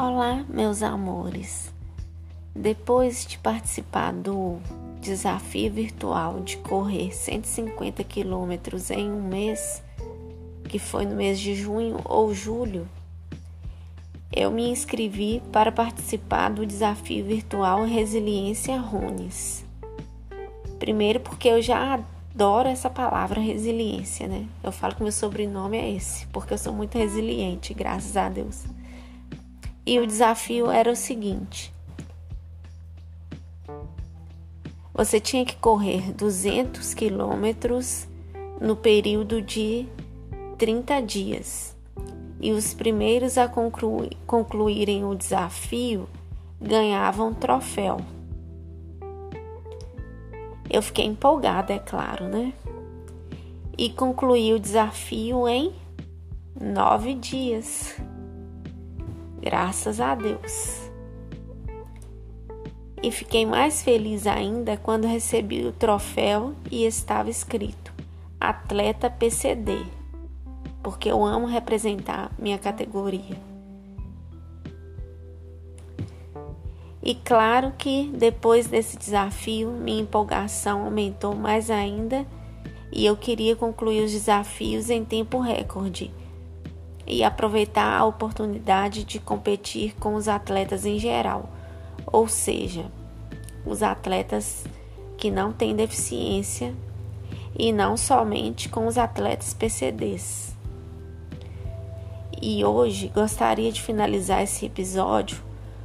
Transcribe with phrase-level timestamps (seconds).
[0.00, 1.74] Olá, meus amores.
[2.54, 4.60] Depois de participar do
[5.00, 9.82] desafio virtual de correr 150 quilômetros em um mês,
[10.68, 12.86] que foi no mês de junho ou julho,
[14.32, 19.64] eu me inscrevi para participar do desafio virtual Resiliência Runes.
[20.78, 24.46] Primeiro, porque eu já adoro essa palavra resiliência, né?
[24.62, 28.64] Eu falo que meu sobrenome é esse, porque eu sou muito resiliente, graças a Deus.
[29.88, 31.72] E o desafio era o seguinte:
[34.92, 38.06] você tinha que correr 200 quilômetros
[38.60, 39.88] no período de
[40.58, 41.74] 30 dias.
[42.38, 46.06] E os primeiros a concluírem o desafio
[46.60, 47.96] ganhavam troféu.
[50.68, 52.52] Eu fiquei empolgada, é claro, né?
[53.78, 55.72] E concluí o desafio em
[56.60, 57.96] nove dias.
[59.40, 60.90] Graças a Deus.
[63.00, 67.92] E fiquei mais feliz ainda quando recebi o troféu e estava escrito
[68.40, 69.84] Atleta PCD,
[70.82, 73.36] porque eu amo representar minha categoria.
[77.00, 82.26] E claro que depois desse desafio, minha empolgação aumentou mais ainda
[82.92, 86.12] e eu queria concluir os desafios em tempo recorde
[87.08, 91.48] e aproveitar a oportunidade de competir com os atletas em geral,
[92.06, 92.84] ou seja,
[93.64, 94.66] os atletas
[95.16, 96.74] que não têm deficiência
[97.58, 100.54] e não somente com os atletas PCDs.
[102.40, 105.42] E hoje gostaria de finalizar esse episódio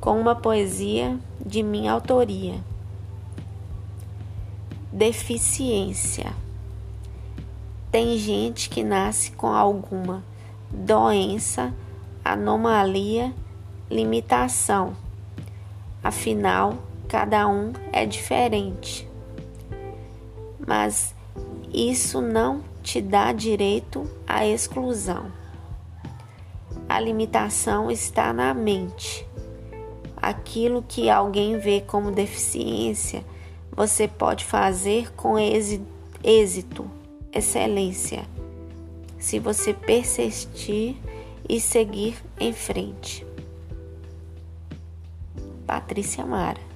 [0.00, 2.56] com uma poesia de minha autoria.
[4.92, 6.34] Deficiência.
[7.90, 10.22] Tem gente que nasce com alguma
[10.74, 11.72] doença,
[12.24, 13.32] anomalia,
[13.90, 14.96] limitação.
[16.02, 16.74] Afinal,
[17.08, 19.08] cada um é diferente.
[20.66, 21.14] Mas
[21.72, 25.32] isso não te dá direito à exclusão.
[26.88, 29.26] A limitação está na mente.
[30.16, 33.24] Aquilo que alguém vê como deficiência,
[33.72, 36.90] você pode fazer com êxito,
[37.32, 38.24] excelência
[39.24, 40.96] se você persistir
[41.48, 43.26] e seguir em frente.
[45.66, 46.73] Patrícia Mara